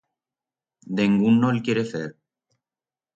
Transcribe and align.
Dengún 0.99 1.37
no'l 1.43 1.61
quiere 1.67 1.83
fer. 1.91 2.05